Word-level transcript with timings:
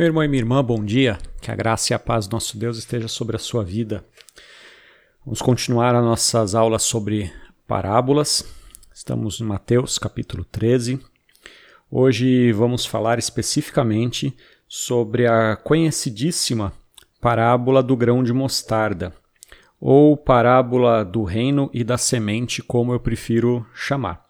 Meu 0.00 0.06
irmão 0.06 0.24
e 0.24 0.28
minha 0.28 0.40
irmã, 0.40 0.64
bom 0.64 0.82
dia. 0.82 1.18
Que 1.42 1.50
a 1.50 1.54
graça 1.54 1.92
e 1.92 1.94
a 1.94 1.98
paz 1.98 2.26
do 2.26 2.32
nosso 2.32 2.56
Deus 2.56 2.78
esteja 2.78 3.06
sobre 3.06 3.36
a 3.36 3.38
sua 3.38 3.62
vida. 3.62 4.02
Vamos 5.26 5.42
continuar 5.42 5.94
as 5.94 6.02
nossas 6.02 6.54
aulas 6.54 6.84
sobre 6.84 7.30
parábolas. 7.68 8.42
Estamos 8.94 9.42
em 9.42 9.44
Mateus 9.44 9.98
capítulo 9.98 10.42
13. 10.42 10.98
Hoje 11.90 12.50
vamos 12.50 12.86
falar 12.86 13.18
especificamente 13.18 14.34
sobre 14.66 15.26
a 15.26 15.54
conhecidíssima 15.54 16.72
parábola 17.20 17.82
do 17.82 17.94
grão 17.94 18.24
de 18.24 18.32
mostarda, 18.32 19.12
ou 19.78 20.16
parábola 20.16 21.04
do 21.04 21.24
reino 21.24 21.68
e 21.74 21.84
da 21.84 21.98
semente, 21.98 22.62
como 22.62 22.94
eu 22.94 23.00
prefiro 23.00 23.66
chamar. 23.74 24.24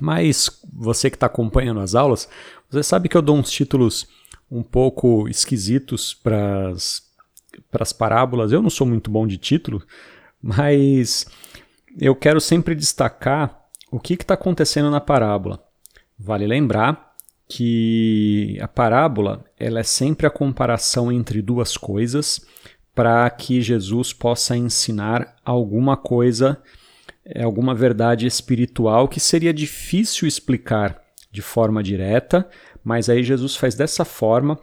Mas 0.00 0.62
você 0.72 1.10
que 1.10 1.16
está 1.16 1.26
acompanhando 1.26 1.80
as 1.80 1.94
aulas, 1.94 2.26
você 2.70 2.82
sabe 2.82 3.10
que 3.10 3.18
eu 3.18 3.22
dou 3.22 3.36
uns 3.36 3.50
títulos 3.50 4.08
um 4.50 4.62
pouco 4.62 5.28
esquisitos 5.28 6.14
para 6.14 6.70
as 6.70 7.92
parábolas. 7.92 8.52
Eu 8.52 8.62
não 8.62 8.70
sou 8.70 8.86
muito 8.86 9.10
bom 9.10 9.26
de 9.26 9.36
título, 9.36 9.82
mas 10.42 11.26
eu 11.98 12.14
quero 12.14 12.40
sempre 12.40 12.74
destacar 12.74 13.66
o 13.90 13.98
que 13.98 14.14
está 14.14 14.34
acontecendo 14.34 14.90
na 14.90 15.00
parábola. 15.00 15.62
Vale 16.18 16.46
lembrar 16.46 17.14
que 17.48 18.58
a 18.60 18.68
parábola 18.68 19.44
ela 19.58 19.80
é 19.80 19.84
sempre 19.84 20.26
a 20.26 20.30
comparação 20.30 21.10
entre 21.10 21.40
duas 21.40 21.76
coisas 21.76 22.44
para 22.94 23.28
que 23.30 23.62
Jesus 23.62 24.12
possa 24.12 24.56
ensinar 24.56 25.36
alguma 25.44 25.96
coisa, 25.96 26.60
alguma 27.42 27.74
verdade 27.74 28.26
espiritual 28.26 29.08
que 29.08 29.20
seria 29.20 29.54
difícil 29.54 30.26
explicar 30.26 31.00
de 31.30 31.40
forma 31.40 31.82
direta, 31.82 32.48
mas 32.84 33.08
aí 33.08 33.22
Jesus 33.22 33.56
faz 33.56 33.74
dessa 33.74 34.04
forma, 34.04 34.58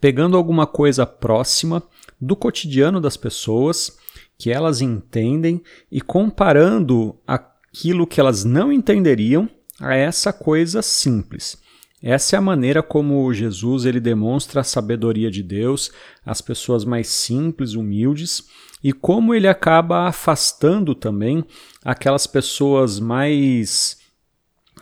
pegando 0.00 0.36
alguma 0.36 0.66
coisa 0.66 1.06
próxima 1.06 1.82
do 2.20 2.34
cotidiano 2.34 3.00
das 3.00 3.16
pessoas, 3.16 3.96
que 4.36 4.50
elas 4.50 4.80
entendem, 4.80 5.62
e 5.90 6.00
comparando 6.00 7.16
aquilo 7.26 8.06
que 8.06 8.20
elas 8.20 8.44
não 8.44 8.72
entenderiam 8.72 9.48
a 9.80 9.94
essa 9.94 10.32
coisa 10.32 10.82
simples. 10.82 11.58
Essa 12.02 12.36
é 12.36 12.38
a 12.38 12.42
maneira 12.42 12.82
como 12.82 13.32
Jesus 13.34 13.84
ele 13.84 13.98
demonstra 13.98 14.60
a 14.60 14.64
sabedoria 14.64 15.30
de 15.30 15.42
Deus 15.42 15.90
às 16.24 16.40
pessoas 16.40 16.84
mais 16.84 17.08
simples, 17.08 17.74
humildes, 17.74 18.44
e 18.82 18.92
como 18.92 19.34
ele 19.34 19.48
acaba 19.48 20.06
afastando 20.06 20.94
também 20.94 21.44
aquelas 21.84 22.26
pessoas 22.26 23.00
mais 23.00 23.98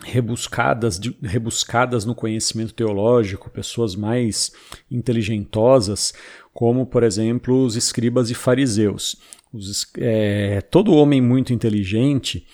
rebuscadas, 0.03 0.99
de, 0.99 1.15
rebuscadas 1.21 2.05
no 2.05 2.15
conhecimento 2.15 2.73
teológico, 2.73 3.49
pessoas 3.49 3.95
mais 3.95 4.51
inteligentosas, 4.89 6.13
como, 6.53 6.85
por 6.85 7.03
exemplo, 7.03 7.63
os 7.63 7.75
escribas 7.75 8.29
e 8.29 8.33
fariseus. 8.33 9.15
Os, 9.53 9.87
é, 9.97 10.61
todo 10.61 10.93
homem 10.93 11.21
muito 11.21 11.53
inteligente 11.53 12.45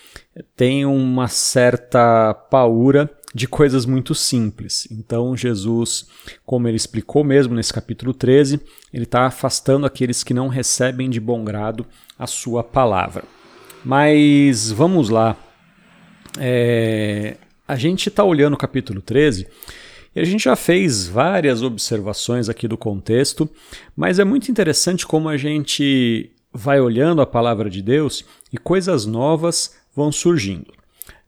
tem 0.56 0.86
uma 0.86 1.28
certa 1.28 2.34
paura 2.34 3.10
de 3.34 3.48
coisas 3.48 3.86
muito 3.86 4.14
simples. 4.14 4.88
Então, 4.92 5.36
Jesus, 5.36 6.08
como 6.46 6.68
ele 6.68 6.78
explicou 6.78 7.24
mesmo 7.24 7.56
nesse 7.56 7.74
capítulo 7.74 8.14
13, 8.14 8.62
ele 8.94 9.06
está 9.06 9.26
afastando 9.26 9.86
aqueles 9.86 10.24
que 10.24 10.34
não 10.34 10.48
recebem 10.48 11.10
de 11.10 11.20
bom 11.20 11.44
grado 11.44 11.86
a 12.18 12.28
sua 12.28 12.64
palavra. 12.64 13.24
Mas 13.84 14.72
vamos 14.72 15.10
lá 15.10 15.36
é, 16.40 17.38
a 17.68 17.76
gente 17.76 18.10
está 18.10 18.24
olhando 18.24 18.54
o 18.54 18.58
capítulo 18.58 19.02
13 19.02 19.48
e 20.16 20.20
a 20.20 20.24
gente 20.24 20.44
já 20.44 20.56
fez 20.56 21.08
várias 21.08 21.64
observações 21.64 22.50
aqui 22.50 22.68
do 22.68 22.78
contexto, 22.78 23.50
mas 23.96 24.20
é 24.20 24.24
muito 24.24 24.50
interessante 24.52 25.08
como 25.08 25.28
a 25.28 25.38
gente 25.38 26.32
vai 26.54 26.80
olhando 26.80 27.22
a 27.22 27.26
palavra 27.26 27.70
de 27.70 27.82
Deus 27.82 28.24
e 28.52 28.58
coisas 28.58 29.06
novas 29.06 29.76
vão 29.96 30.12
surgindo. 30.12 30.72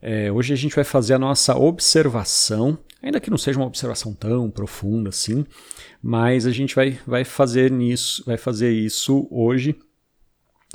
É, 0.01 0.31
hoje 0.31 0.53
a 0.53 0.55
gente 0.55 0.75
vai 0.75 0.83
fazer 0.83 1.15
a 1.15 1.19
nossa 1.19 1.57
observação, 1.57 2.77
ainda 3.01 3.19
que 3.19 3.31
não 3.31 3.39
seja 3.39 3.57
uma 3.57 3.65
observação 3.65 4.13
tão 4.13 4.51
profunda 4.51 5.09
assim, 5.09 5.43
mas 6.01 6.45
a 6.45 6.51
gente 6.51 6.75
vai, 6.75 6.99
vai 7.07 7.23
fazer 7.23 7.71
nisso, 7.71 8.23
vai 8.23 8.37
fazer 8.37 8.71
isso 8.71 9.27
hoje, 9.31 9.75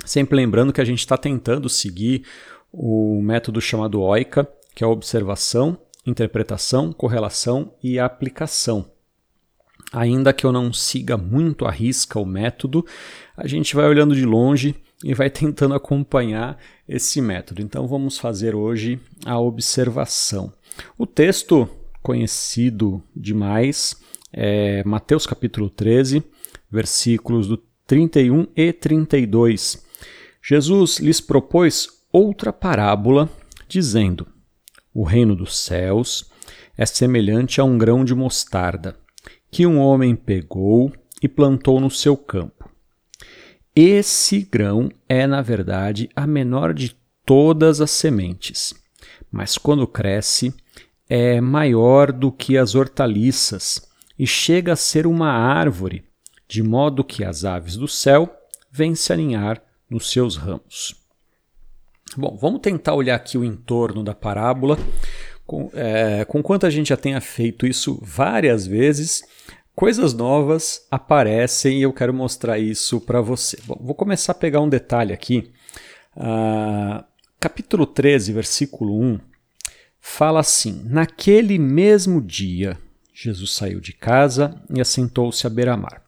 sempre 0.03 0.35
lembrando 0.35 0.73
que 0.73 0.81
a 0.81 0.85
gente 0.85 0.99
está 0.99 1.17
tentando 1.17 1.69
seguir 1.69 2.25
o 2.71 3.21
método 3.21 3.59
chamado 3.59 4.01
OICA, 4.01 4.47
que 4.73 4.83
é 4.83 4.87
observação, 4.87 5.77
interpretação, 6.05 6.91
correlação 6.91 7.73
e 7.83 7.99
aplicação. 7.99 8.89
Ainda 9.91 10.31
que 10.31 10.45
eu 10.45 10.51
não 10.51 10.71
siga 10.71 11.17
muito 11.17 11.65
à 11.65 11.71
risca 11.71 12.19
o 12.19 12.25
método, 12.25 12.85
a 13.35 13.45
gente 13.45 13.75
vai 13.75 13.85
olhando 13.85 14.15
de 14.15 14.25
longe 14.25 14.75
e 15.03 15.13
vai 15.13 15.29
tentando 15.31 15.73
acompanhar 15.73 16.57
esse 16.87 17.21
método. 17.21 17.61
Então 17.61 17.87
vamos 17.87 18.17
fazer 18.17 18.55
hoje 18.55 18.99
a 19.25 19.39
observação. 19.39 20.53
O 20.97 21.05
texto 21.05 21.67
conhecido 22.01 23.03
demais 23.15 23.95
é 24.31 24.81
Mateus 24.85 25.27
capítulo 25.27 25.69
13, 25.69 26.23
versículos 26.71 27.47
do 27.47 27.57
31 27.85 28.47
e 28.55 28.71
32. 28.71 29.85
Jesus 30.41 30.99
lhes 30.99 31.19
propôs 31.19 32.00
outra 32.11 32.51
parábola, 32.51 33.29
dizendo: 33.67 34.27
O 34.93 35.03
reino 35.03 35.35
dos 35.35 35.57
céus 35.57 36.29
é 36.77 36.85
semelhante 36.85 37.61
a 37.61 37.63
um 37.63 37.77
grão 37.77 38.03
de 38.03 38.15
mostarda, 38.15 38.97
que 39.49 39.65
um 39.65 39.79
homem 39.79 40.15
pegou 40.15 40.91
e 41.21 41.27
plantou 41.27 41.79
no 41.79 41.89
seu 41.89 42.17
campo. 42.17 42.69
Esse 43.75 44.41
grão 44.41 44.89
é, 45.07 45.25
na 45.25 45.41
verdade, 45.41 46.09
a 46.15 46.27
menor 46.27 46.73
de 46.73 46.95
todas 47.25 47.79
as 47.79 47.91
sementes, 47.91 48.73
mas 49.31 49.57
quando 49.57 49.87
cresce, 49.87 50.53
é 51.07 51.39
maior 51.39 52.11
do 52.11 52.31
que 52.31 52.57
as 52.57 52.75
hortaliças 52.75 53.89
e 54.17 54.27
chega 54.27 54.73
a 54.73 54.75
ser 54.77 55.07
uma 55.07 55.31
árvore, 55.31 56.03
de 56.47 56.61
modo 56.61 57.03
que 57.03 57.23
as 57.23 57.45
aves 57.45 57.77
do 57.77 57.87
céu 57.87 58.33
vêm 58.71 58.95
se 58.95 59.13
aninhar 59.13 59.61
nos 59.89 60.11
seus 60.11 60.35
ramos. 60.35 61.00
Bom, 62.17 62.37
vamos 62.39 62.59
tentar 62.59 62.93
olhar 62.93 63.15
aqui 63.15 63.37
o 63.37 63.43
entorno 63.43 64.03
da 64.03 64.13
parábola. 64.13 64.77
Com, 65.45 65.69
é, 65.73 66.25
com 66.25 66.41
quanto 66.43 66.65
a 66.65 66.69
gente 66.69 66.89
já 66.89 66.97
tenha 66.97 67.19
feito 67.19 67.65
isso 67.65 67.99
várias 68.01 68.65
vezes, 68.65 69.21
coisas 69.75 70.13
novas 70.13 70.85
aparecem 70.89 71.79
e 71.79 71.81
eu 71.81 71.91
quero 71.91 72.13
mostrar 72.13 72.59
isso 72.59 73.01
para 73.01 73.21
você. 73.21 73.57
Bom, 73.65 73.77
vou 73.81 73.95
começar 73.95 74.31
a 74.33 74.35
pegar 74.35 74.61
um 74.61 74.69
detalhe 74.69 75.13
aqui. 75.13 75.51
Uh, 76.15 77.03
capítulo 77.39 77.85
13, 77.85 78.33
versículo 78.33 79.01
1, 79.01 79.19
fala 79.99 80.39
assim: 80.39 80.83
Naquele 80.85 81.57
mesmo 81.57 82.21
dia, 82.21 82.77
Jesus 83.13 83.51
saiu 83.53 83.79
de 83.79 83.93
casa 83.93 84.61
e 84.73 84.79
assentou-se 84.79 85.45
à 85.47 85.49
beira-mar. 85.49 86.00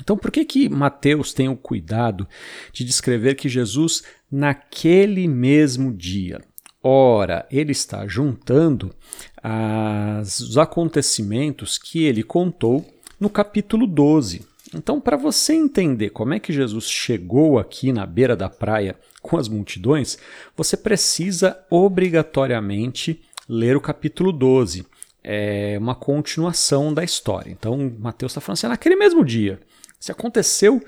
Então, 0.00 0.16
por 0.16 0.30
que 0.30 0.44
que 0.44 0.68
Mateus 0.68 1.32
tem 1.32 1.48
o 1.48 1.56
cuidado 1.56 2.28
de 2.72 2.84
descrever 2.84 3.34
que 3.34 3.48
Jesus 3.48 4.02
naquele 4.30 5.26
mesmo 5.26 5.92
dia? 5.92 6.40
Ora, 6.82 7.46
ele 7.50 7.72
está 7.72 8.06
juntando 8.06 8.94
as, 9.42 10.38
os 10.40 10.58
acontecimentos 10.58 11.78
que 11.78 12.04
ele 12.04 12.22
contou 12.22 12.86
no 13.18 13.28
capítulo 13.28 13.86
12. 13.86 14.46
Então, 14.74 15.00
para 15.00 15.16
você 15.16 15.54
entender 15.54 16.10
como 16.10 16.34
é 16.34 16.38
que 16.38 16.52
Jesus 16.52 16.88
chegou 16.88 17.58
aqui 17.58 17.92
na 17.92 18.04
beira 18.04 18.36
da 18.36 18.48
praia 18.48 18.96
com 19.22 19.36
as 19.36 19.48
multidões, 19.48 20.18
você 20.56 20.76
precisa 20.76 21.58
obrigatoriamente 21.70 23.20
ler 23.48 23.76
o 23.76 23.80
capítulo 23.80 24.32
12. 24.32 24.86
É 25.24 25.76
uma 25.80 25.94
continuação 25.94 26.94
da 26.94 27.02
história. 27.02 27.50
Então, 27.50 27.92
Mateus 27.98 28.32
está 28.32 28.40
falando 28.40 28.58
assim, 28.58 28.68
naquele 28.68 28.96
mesmo 28.96 29.24
dia. 29.24 29.58
Se 29.98 30.12
aconteceu 30.12 30.82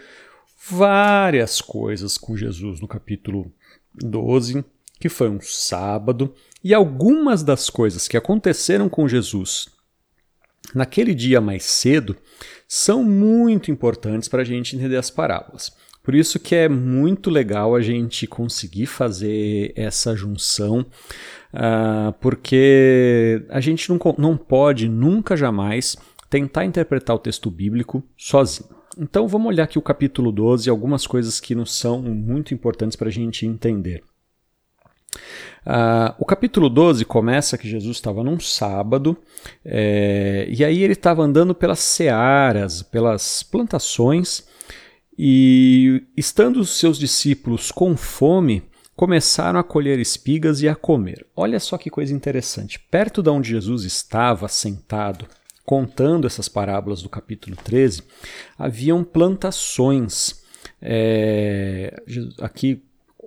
várias 0.68 1.60
coisas 1.60 2.18
com 2.18 2.36
Jesus 2.36 2.80
no 2.80 2.88
capítulo 2.88 3.52
12, 3.94 4.64
que 5.00 5.08
foi 5.08 5.28
um 5.28 5.40
sábado, 5.40 6.34
e 6.62 6.74
algumas 6.74 7.42
das 7.42 7.70
coisas 7.70 8.08
que 8.08 8.16
aconteceram 8.16 8.88
com 8.88 9.08
Jesus 9.08 9.68
naquele 10.74 11.14
dia 11.14 11.40
mais 11.40 11.64
cedo 11.64 12.16
são 12.66 13.02
muito 13.02 13.70
importantes 13.70 14.28
para 14.28 14.42
a 14.42 14.44
gente 14.44 14.76
entender 14.76 14.96
as 14.96 15.10
parábolas. 15.10 15.72
Por 16.02 16.14
isso 16.14 16.38
que 16.38 16.54
é 16.54 16.68
muito 16.68 17.30
legal 17.30 17.74
a 17.74 17.80
gente 17.80 18.26
conseguir 18.26 18.86
fazer 18.86 19.72
essa 19.76 20.16
junção, 20.16 20.80
uh, 21.52 22.12
porque 22.20 23.44
a 23.50 23.60
gente 23.60 23.90
não, 23.90 23.98
não 24.16 24.36
pode 24.36 24.88
nunca 24.88 25.36
jamais 25.36 25.96
tentar 26.30 26.64
interpretar 26.64 27.16
o 27.16 27.18
texto 27.18 27.50
bíblico 27.50 28.02
sozinho. 28.16 28.77
Então 28.98 29.28
vamos 29.28 29.46
olhar 29.46 29.62
aqui 29.62 29.78
o 29.78 29.82
capítulo 29.82 30.32
12, 30.32 30.68
algumas 30.68 31.06
coisas 31.06 31.38
que 31.38 31.54
nos 31.54 31.72
são 31.72 32.02
muito 32.02 32.52
importantes 32.52 32.96
para 32.96 33.06
a 33.06 33.12
gente 33.12 33.46
entender. 33.46 34.02
Uh, 35.64 36.14
o 36.18 36.24
capítulo 36.24 36.68
12 36.68 37.04
começa 37.04 37.56
que 37.56 37.68
Jesus 37.68 37.96
estava 37.96 38.24
num 38.24 38.40
sábado, 38.40 39.16
é, 39.64 40.48
e 40.50 40.64
aí 40.64 40.82
ele 40.82 40.94
estava 40.94 41.22
andando 41.22 41.54
pelas 41.54 41.78
searas, 41.78 42.82
pelas 42.82 43.44
plantações, 43.44 44.48
e 45.16 46.02
estando 46.16 46.58
os 46.58 46.70
seus 46.70 46.98
discípulos 46.98 47.70
com 47.70 47.96
fome, 47.96 48.64
começaram 48.96 49.60
a 49.60 49.64
colher 49.64 50.00
espigas 50.00 50.60
e 50.60 50.68
a 50.68 50.74
comer. 50.74 51.24
Olha 51.36 51.60
só 51.60 51.78
que 51.78 51.88
coisa 51.88 52.12
interessante. 52.12 52.80
Perto 52.90 53.22
de 53.22 53.30
onde 53.30 53.50
Jesus 53.50 53.84
estava 53.84 54.48
sentado, 54.48 55.26
contando 55.68 56.26
essas 56.26 56.48
parábolas 56.48 57.02
do 57.02 57.10
capítulo 57.10 57.54
13, 57.54 58.02
haviam 58.58 59.04
plantações. 59.04 60.42
É, 60.80 61.94
aqui 62.40 62.82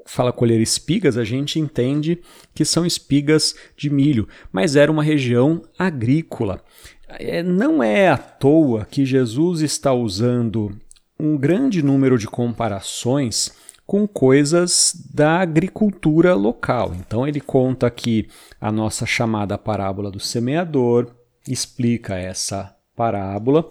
fala 0.07 0.33
colher 0.33 0.59
espigas, 0.59 1.19
a 1.19 1.23
gente 1.23 1.59
entende 1.59 2.19
que 2.55 2.65
são 2.65 2.83
espigas 2.83 3.53
de 3.77 3.91
milho, 3.91 4.27
mas 4.51 4.75
era 4.75 4.91
uma 4.91 5.03
região 5.03 5.61
agrícola. 5.77 6.63
É, 7.07 7.43
não 7.43 7.83
é 7.83 8.09
à 8.09 8.17
toa 8.17 8.85
que 8.85 9.05
Jesus 9.05 9.61
está 9.61 9.93
usando 9.93 10.75
um 11.19 11.37
grande 11.37 11.83
número 11.83 12.17
de 12.17 12.25
comparações 12.25 13.51
com 13.85 14.07
coisas 14.07 14.95
da 15.13 15.41
agricultura 15.41 16.33
local. 16.33 16.95
Então 16.95 17.27
ele 17.27 17.39
conta 17.39 17.85
aqui 17.85 18.27
a 18.59 18.71
nossa 18.71 19.05
chamada 19.05 19.59
parábola 19.59 20.09
do 20.09 20.19
semeador, 20.19 21.20
explica 21.47 22.15
essa 22.15 22.75
parábola. 22.95 23.69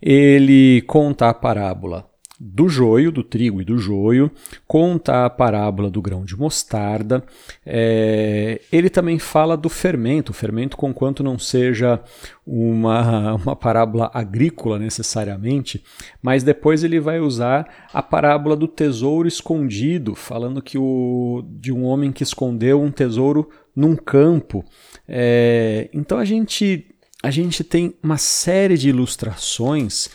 Ele 0.00 0.82
conta 0.82 1.28
a 1.28 1.34
parábola 1.34 2.10
do 2.44 2.68
joio, 2.68 3.12
do 3.12 3.22
trigo 3.22 3.62
e 3.62 3.64
do 3.64 3.78
joio, 3.78 4.28
conta 4.66 5.24
a 5.24 5.30
parábola 5.30 5.88
do 5.88 6.02
grão 6.02 6.24
de 6.24 6.36
mostarda. 6.36 7.22
É, 7.64 8.60
ele 8.72 8.90
também 8.90 9.16
fala 9.16 9.56
do 9.56 9.68
fermento, 9.68 10.30
o 10.30 10.34
fermento, 10.34 10.76
conquanto 10.76 11.22
não 11.22 11.38
seja 11.38 12.00
uma, 12.44 13.34
uma 13.46 13.54
parábola 13.54 14.10
agrícola 14.12 14.76
necessariamente, 14.76 15.84
mas 16.20 16.42
depois 16.42 16.82
ele 16.82 16.98
vai 16.98 17.20
usar 17.20 17.86
a 17.94 18.02
parábola 18.02 18.56
do 18.56 18.66
tesouro 18.66 19.28
escondido, 19.28 20.16
falando 20.16 20.60
que 20.60 20.76
o, 20.76 21.44
de 21.46 21.70
um 21.70 21.84
homem 21.84 22.10
que 22.10 22.24
escondeu 22.24 22.82
um 22.82 22.90
tesouro 22.90 23.48
num 23.74 23.94
campo. 23.94 24.64
É, 25.14 25.90
então 25.92 26.16
a 26.16 26.24
gente, 26.24 26.86
a 27.22 27.30
gente 27.30 27.62
tem 27.62 27.94
uma 28.02 28.16
série 28.16 28.78
de 28.78 28.88
ilustrações 28.88 30.08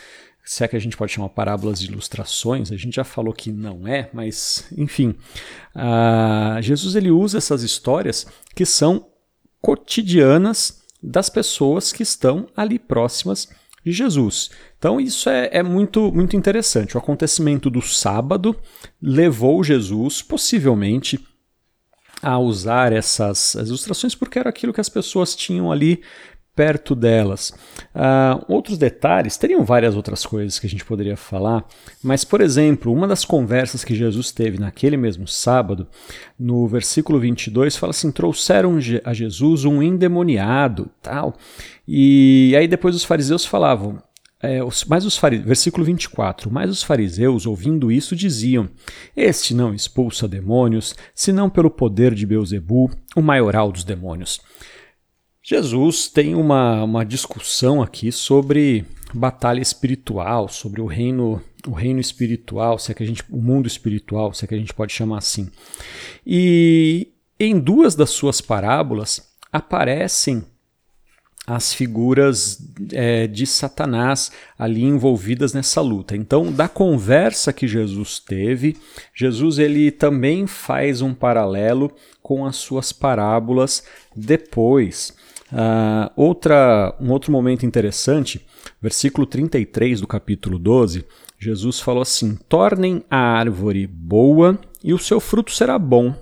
se 0.48 0.64
é 0.64 0.68
que 0.68 0.76
a 0.76 0.78
gente 0.78 0.96
pode 0.96 1.12
chamar 1.12 1.28
parábolas 1.28 1.78
de 1.78 1.88
ilustrações, 1.88 2.72
a 2.72 2.76
gente 2.76 2.96
já 2.96 3.04
falou 3.04 3.34
que 3.34 3.52
não 3.52 3.86
é, 3.86 4.08
mas 4.14 4.66
enfim, 4.78 5.14
uh, 5.76 6.62
Jesus 6.62 6.96
ele 6.96 7.10
usa 7.10 7.36
essas 7.36 7.62
histórias 7.62 8.26
que 8.54 8.64
são 8.64 9.06
cotidianas 9.60 10.82
das 11.02 11.28
pessoas 11.28 11.92
que 11.92 12.02
estão 12.02 12.48
ali 12.56 12.78
próximas 12.78 13.46
de 13.84 13.92
Jesus. 13.92 14.48
Então 14.78 14.98
isso 14.98 15.28
é, 15.28 15.50
é 15.52 15.62
muito, 15.62 16.10
muito 16.12 16.34
interessante. 16.34 16.96
O 16.96 16.98
acontecimento 16.98 17.68
do 17.68 17.82
sábado 17.82 18.56
levou 19.02 19.62
Jesus, 19.62 20.22
possivelmente, 20.22 21.20
a 22.28 22.38
usar 22.38 22.92
essas 22.92 23.54
ilustrações 23.54 24.14
porque 24.14 24.38
era 24.38 24.48
aquilo 24.48 24.72
que 24.72 24.80
as 24.80 24.88
pessoas 24.88 25.34
tinham 25.34 25.70
ali 25.72 26.02
perto 26.58 26.96
delas. 26.96 27.50
Uh, 27.94 28.44
outros 28.48 28.76
detalhes, 28.76 29.36
teriam 29.36 29.64
várias 29.64 29.94
outras 29.94 30.26
coisas 30.26 30.58
que 30.58 30.66
a 30.66 30.68
gente 30.68 30.84
poderia 30.84 31.16
falar, 31.16 31.64
mas, 32.02 32.24
por 32.24 32.40
exemplo, 32.40 32.92
uma 32.92 33.06
das 33.06 33.24
conversas 33.24 33.84
que 33.84 33.94
Jesus 33.94 34.32
teve 34.32 34.58
naquele 34.58 34.96
mesmo 34.96 35.24
sábado, 35.28 35.86
no 36.36 36.66
versículo 36.66 37.20
22, 37.20 37.76
fala 37.76 37.90
assim: 37.90 38.10
trouxeram 38.10 38.76
a 39.04 39.14
Jesus 39.14 39.64
um 39.64 39.80
endemoniado, 39.80 40.90
tal. 41.00 41.36
E 41.86 42.52
aí 42.58 42.66
depois 42.66 42.96
os 42.96 43.04
fariseus 43.04 43.46
falavam. 43.46 44.02
É, 44.40 44.62
os, 44.62 44.84
mas 44.84 45.04
os 45.04 45.16
fariseus, 45.16 45.46
versículo 45.46 45.84
24, 45.84 46.50
mas 46.50 46.70
os 46.70 46.82
fariseus, 46.82 47.44
ouvindo 47.44 47.90
isso, 47.90 48.14
diziam: 48.14 48.68
Este 49.16 49.52
não 49.52 49.74
expulsa 49.74 50.28
demônios, 50.28 50.94
senão 51.14 51.50
pelo 51.50 51.70
poder 51.70 52.14
de 52.14 52.24
Beuzebu, 52.24 52.90
o 53.16 53.22
maioral 53.22 53.72
dos 53.72 53.82
demônios. 53.82 54.40
Jesus 55.42 56.08
tem 56.08 56.34
uma, 56.34 56.84
uma 56.84 57.04
discussão 57.04 57.82
aqui 57.82 58.12
sobre 58.12 58.84
batalha 59.14 59.60
espiritual, 59.60 60.48
sobre 60.48 60.80
o 60.80 60.86
reino, 60.86 61.42
o 61.66 61.72
reino 61.72 61.98
espiritual, 61.98 62.78
se 62.78 62.92
é 62.92 62.94
que 62.94 63.02
a 63.02 63.06
gente, 63.06 63.24
o 63.30 63.40
mundo 63.40 63.66
espiritual, 63.66 64.32
se 64.34 64.44
é 64.44 64.48
que 64.48 64.54
a 64.54 64.58
gente 64.58 64.74
pode 64.74 64.92
chamar 64.92 65.18
assim. 65.18 65.50
E 66.26 67.08
em 67.40 67.58
duas 67.58 67.94
das 67.94 68.10
suas 68.10 68.40
parábolas 68.40 69.32
aparecem 69.50 70.44
as 71.48 71.72
figuras 71.72 72.58
é, 72.92 73.26
de 73.26 73.46
Satanás 73.46 74.30
ali 74.58 74.84
envolvidas 74.84 75.54
nessa 75.54 75.80
luta. 75.80 76.14
Então, 76.14 76.52
da 76.52 76.68
conversa 76.68 77.54
que 77.54 77.66
Jesus 77.66 78.18
teve, 78.18 78.76
Jesus 79.14 79.58
ele 79.58 79.90
também 79.90 80.46
faz 80.46 81.00
um 81.00 81.14
paralelo 81.14 81.90
com 82.22 82.44
as 82.44 82.56
suas 82.56 82.92
parábolas 82.92 83.82
depois. 84.14 85.16
Uh, 85.50 86.12
outra, 86.14 86.94
um 87.00 87.10
outro 87.10 87.32
momento 87.32 87.64
interessante, 87.64 88.46
versículo 88.82 89.26
33 89.26 90.02
do 90.02 90.06
capítulo 90.06 90.58
12, 90.58 91.06
Jesus 91.38 91.80
falou 91.80 92.02
assim: 92.02 92.36
Tornem 92.46 93.02
a 93.10 93.16
árvore 93.16 93.86
boa 93.86 94.58
e 94.84 94.92
o 94.92 94.98
seu 94.98 95.18
fruto 95.18 95.50
será 95.52 95.78
bom, 95.78 96.14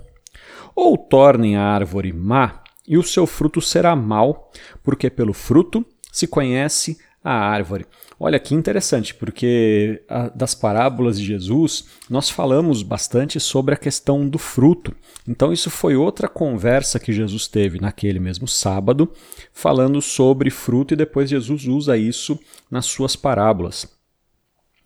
ou 0.73 0.97
tornem 0.97 1.57
a 1.57 1.63
árvore 1.63 2.13
má 2.13 2.63
e 2.87 2.97
o 2.97 3.03
seu 3.03 3.27
fruto 3.27 3.61
será 3.61 3.95
mau, 3.95 4.51
porque 4.83 5.09
pelo 5.09 5.33
fruto 5.33 5.85
se 6.11 6.25
conhece 6.27 6.97
a 7.23 7.33
árvore. 7.33 7.85
Olha 8.19 8.39
que 8.39 8.55
interessante, 8.55 9.13
porque 9.13 10.01
a, 10.07 10.29
das 10.29 10.55
parábolas 10.55 11.19
de 11.19 11.25
Jesus 11.25 11.85
nós 12.09 12.29
falamos 12.29 12.81
bastante 12.81 13.39
sobre 13.39 13.75
a 13.75 13.77
questão 13.77 14.27
do 14.27 14.39
fruto. 14.39 14.95
Então, 15.27 15.51
isso 15.51 15.69
foi 15.69 15.95
outra 15.95 16.27
conversa 16.27 16.99
que 16.99 17.13
Jesus 17.13 17.47
teve 17.47 17.79
naquele 17.79 18.19
mesmo 18.19 18.47
sábado, 18.47 19.11
falando 19.53 20.01
sobre 20.01 20.49
fruto, 20.49 20.93
e 20.93 20.97
depois 20.97 21.29
Jesus 21.29 21.65
usa 21.65 21.97
isso 21.97 22.39
nas 22.71 22.85
suas 22.85 23.15
parábolas. 23.15 23.85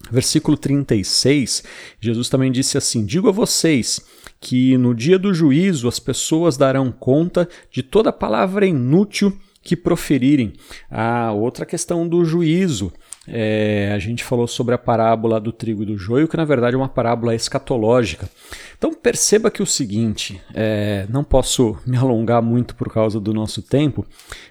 Versículo 0.09 0.57
36, 0.57 1.63
Jesus 1.99 2.27
também 2.27 2.51
disse 2.51 2.77
assim: 2.77 3.05
Digo 3.05 3.29
a 3.29 3.31
vocês 3.31 4.01
que 4.41 4.75
no 4.75 4.95
dia 4.95 5.19
do 5.19 5.31
juízo 5.33 5.87
as 5.87 5.99
pessoas 5.99 6.57
darão 6.57 6.91
conta 6.91 7.47
de 7.71 7.83
toda 7.83 8.11
palavra 8.11 8.65
inútil 8.65 9.37
que 9.61 9.75
proferirem. 9.75 10.53
A 10.89 11.31
outra 11.31 11.65
questão 11.65 12.07
do 12.07 12.25
juízo. 12.25 12.91
É, 13.27 13.91
a 13.93 13.99
gente 13.99 14.23
falou 14.23 14.47
sobre 14.47 14.73
a 14.73 14.79
parábola 14.79 15.39
do 15.39 15.51
trigo 15.51 15.83
e 15.83 15.85
do 15.85 15.95
joio, 15.95 16.27
que 16.27 16.35
na 16.35 16.43
verdade 16.43 16.73
é 16.73 16.77
uma 16.77 16.89
parábola 16.89 17.35
escatológica. 17.35 18.27
Então 18.75 18.91
perceba 18.91 19.51
que 19.51 19.61
o 19.61 19.65
seguinte, 19.65 20.41
é, 20.55 21.05
não 21.07 21.23
posso 21.23 21.77
me 21.85 21.95
alongar 21.95 22.41
muito 22.41 22.73
por 22.73 22.91
causa 22.91 23.19
do 23.19 23.31
nosso 23.31 23.61
tempo. 23.61 24.03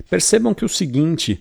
Percebam 0.08 0.54
que 0.54 0.64
o 0.64 0.68
seguinte, 0.68 1.40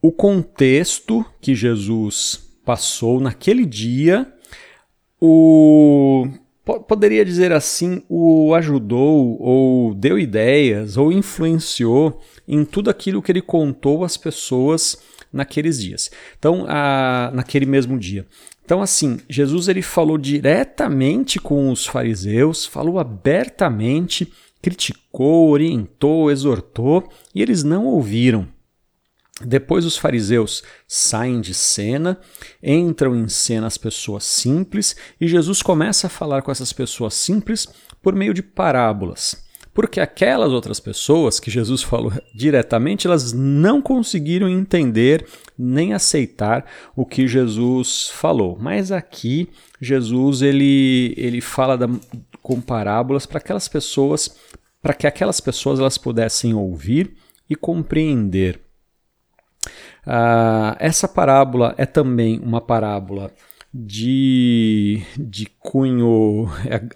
o 0.00 0.12
contexto 0.12 1.26
que 1.40 1.56
Jesus 1.56 2.40
passou 2.64 3.20
naquele 3.20 3.66
dia, 3.66 4.32
o 5.20 6.28
poderia 6.86 7.24
dizer 7.24 7.52
assim, 7.52 8.02
o 8.08 8.54
ajudou 8.54 9.40
ou 9.40 9.94
deu 9.94 10.18
ideias 10.18 10.96
ou 10.96 11.10
influenciou 11.10 12.20
em 12.46 12.64
tudo 12.64 12.90
aquilo 12.90 13.22
que 13.22 13.32
ele 13.32 13.40
contou 13.40 14.04
às 14.04 14.16
pessoas 14.16 14.98
naqueles 15.32 15.80
dias. 15.80 16.10
Então, 16.38 16.64
a, 16.68 17.30
naquele 17.32 17.66
mesmo 17.66 17.98
dia. 17.98 18.26
Então, 18.64 18.82
assim, 18.82 19.18
Jesus 19.28 19.68
ele 19.68 19.80
falou 19.80 20.18
diretamente 20.18 21.38
com 21.38 21.70
os 21.70 21.86
fariseus, 21.86 22.66
falou 22.66 22.98
abertamente, 22.98 24.30
criticou, 24.60 25.48
orientou, 25.48 26.30
exortou, 26.30 27.08
e 27.34 27.40
eles 27.40 27.64
não 27.64 27.86
ouviram. 27.86 28.46
Depois 29.44 29.84
os 29.84 29.96
fariseus 29.96 30.62
saem 30.86 31.40
de 31.40 31.54
cena, 31.54 32.18
entram 32.62 33.14
em 33.14 33.28
cena 33.28 33.66
as 33.66 33.78
pessoas 33.78 34.24
simples, 34.24 34.96
e 35.20 35.28
Jesus 35.28 35.62
começa 35.62 36.08
a 36.08 36.10
falar 36.10 36.42
com 36.42 36.50
essas 36.50 36.72
pessoas 36.72 37.14
simples 37.14 37.68
por 38.02 38.14
meio 38.14 38.34
de 38.34 38.42
parábolas 38.42 39.48
porque 39.78 40.00
aquelas 40.00 40.50
outras 40.50 40.80
pessoas 40.80 41.38
que 41.38 41.52
Jesus 41.52 41.84
falou 41.84 42.12
diretamente, 42.34 43.06
elas 43.06 43.32
não 43.32 43.80
conseguiram 43.80 44.48
entender 44.48 45.24
nem 45.56 45.92
aceitar 45.92 46.66
o 46.96 47.06
que 47.06 47.28
Jesus 47.28 48.08
falou. 48.12 48.58
Mas 48.60 48.90
aqui 48.90 49.48
Jesus 49.80 50.42
ele, 50.42 51.14
ele 51.16 51.40
fala 51.40 51.78
da, 51.78 51.86
com 52.42 52.60
parábolas 52.60 53.24
para 53.24 53.38
aquelas 53.38 53.68
pessoas, 53.68 54.36
para 54.82 54.94
que 54.94 55.06
aquelas 55.06 55.40
pessoas 55.40 55.78
elas 55.78 55.96
pudessem 55.96 56.52
ouvir 56.54 57.14
e 57.48 57.54
compreender. 57.54 58.60
Uh, 60.06 60.76
essa 60.78 61.06
parábola 61.06 61.74
é 61.76 61.86
também 61.86 62.38
uma 62.40 62.60
parábola 62.60 63.30
de, 63.72 65.02
de 65.18 65.46
cunho 65.58 66.48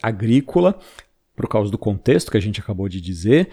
agrícola, 0.03 0.79
por 1.35 1.49
causa 1.49 1.71
do 1.71 1.79
contexto 1.79 2.31
que 2.31 2.37
a 2.37 2.41
gente 2.41 2.61
acabou 2.61 2.89
de 2.89 3.01
dizer. 3.01 3.49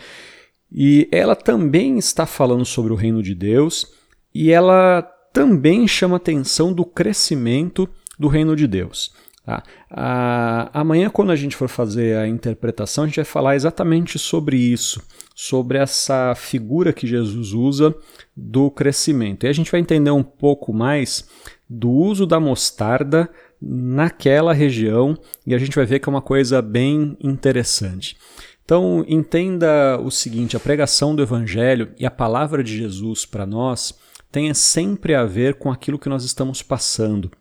E 0.71 1.07
ela 1.11 1.35
também 1.35 1.97
está 1.97 2.25
falando 2.25 2.65
sobre 2.65 2.93
o 2.93 2.95
reino 2.95 3.23
de 3.23 3.33
Deus 3.33 3.87
e 4.33 4.51
ela 4.51 5.01
também 5.33 5.87
chama 5.87 6.17
atenção 6.17 6.71
do 6.71 6.85
crescimento 6.85 7.89
do 8.17 8.27
reino 8.27 8.55
de 8.55 8.67
Deus. 8.67 9.13
Tá? 9.49 9.63
Ah, 9.89 10.69
amanhã, 10.71 11.09
quando 11.09 11.31
a 11.31 11.35
gente 11.35 11.55
for 11.55 11.67
fazer 11.67 12.15
a 12.17 12.27
interpretação, 12.27 13.03
a 13.03 13.07
gente 13.07 13.15
vai 13.15 13.25
falar 13.25 13.55
exatamente 13.55 14.19
sobre 14.19 14.55
isso, 14.55 15.01
sobre 15.33 15.79
essa 15.79 16.35
figura 16.35 16.93
que 16.93 17.07
Jesus 17.07 17.51
usa 17.51 17.95
do 18.37 18.69
crescimento. 18.69 19.45
E 19.45 19.49
a 19.49 19.51
gente 19.51 19.71
vai 19.71 19.79
entender 19.79 20.11
um 20.11 20.21
pouco 20.21 20.71
mais 20.71 21.27
do 21.67 21.89
uso 21.89 22.27
da 22.27 22.39
mostarda 22.39 23.27
naquela 23.59 24.53
região 24.53 25.17
e 25.47 25.55
a 25.55 25.57
gente 25.57 25.75
vai 25.75 25.85
ver 25.87 25.97
que 25.97 26.07
é 26.07 26.11
uma 26.11 26.21
coisa 26.21 26.61
bem 26.61 27.17
interessante. 27.19 28.17
Então, 28.63 29.03
entenda 29.07 29.99
o 29.99 30.11
seguinte: 30.11 30.55
a 30.55 30.59
pregação 30.59 31.15
do 31.15 31.23
Evangelho 31.23 31.91
e 31.97 32.05
a 32.05 32.11
palavra 32.11 32.63
de 32.63 32.77
Jesus 32.77 33.25
para 33.25 33.47
nós 33.47 33.97
tem 34.31 34.53
sempre 34.53 35.15
a 35.15 35.25
ver 35.25 35.55
com 35.55 35.71
aquilo 35.71 35.97
que 35.97 36.07
nós 36.07 36.23
estamos 36.23 36.61
passando. 36.61 37.31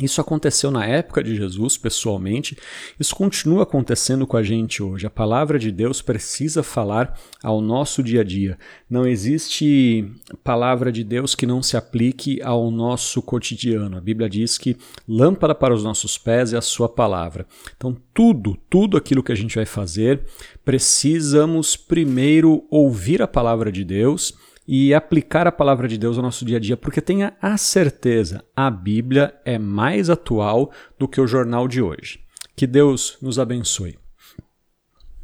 Isso 0.00 0.20
aconteceu 0.20 0.72
na 0.72 0.84
época 0.84 1.22
de 1.22 1.36
Jesus, 1.36 1.76
pessoalmente, 1.76 2.58
isso 2.98 3.14
continua 3.14 3.62
acontecendo 3.62 4.26
com 4.26 4.36
a 4.36 4.42
gente 4.42 4.82
hoje. 4.82 5.06
A 5.06 5.10
palavra 5.10 5.56
de 5.56 5.70
Deus 5.70 6.02
precisa 6.02 6.64
falar 6.64 7.16
ao 7.40 7.60
nosso 7.60 8.02
dia 8.02 8.22
a 8.22 8.24
dia. 8.24 8.58
Não 8.90 9.06
existe 9.06 10.04
palavra 10.42 10.90
de 10.90 11.04
Deus 11.04 11.36
que 11.36 11.46
não 11.46 11.62
se 11.62 11.76
aplique 11.76 12.42
ao 12.42 12.72
nosso 12.72 13.22
cotidiano. 13.22 13.96
A 13.96 14.00
Bíblia 14.00 14.28
diz 14.28 14.58
que 14.58 14.76
lâmpada 15.06 15.54
para 15.54 15.72
os 15.72 15.84
nossos 15.84 16.18
pés 16.18 16.52
é 16.52 16.56
a 16.56 16.62
sua 16.62 16.88
palavra. 16.88 17.46
Então, 17.76 17.96
tudo, 18.12 18.58
tudo 18.68 18.96
aquilo 18.96 19.22
que 19.22 19.30
a 19.30 19.36
gente 19.36 19.54
vai 19.54 19.66
fazer, 19.66 20.24
precisamos 20.64 21.76
primeiro 21.76 22.66
ouvir 22.68 23.22
a 23.22 23.28
palavra 23.28 23.70
de 23.70 23.84
Deus 23.84 24.34
e 24.66 24.94
aplicar 24.94 25.46
a 25.46 25.52
palavra 25.52 25.86
de 25.86 25.98
Deus 25.98 26.16
ao 26.16 26.22
nosso 26.22 26.44
dia 26.44 26.56
a 26.56 26.60
dia, 26.60 26.76
porque 26.76 27.00
tenha 27.00 27.36
a 27.40 27.56
certeza, 27.56 28.44
a 28.56 28.70
Bíblia 28.70 29.34
é 29.44 29.58
mais 29.58 30.08
atual 30.08 30.70
do 30.98 31.06
que 31.06 31.20
o 31.20 31.26
jornal 31.26 31.68
de 31.68 31.82
hoje. 31.82 32.20
Que 32.56 32.66
Deus 32.66 33.18
nos 33.20 33.38
abençoe. 33.38 34.03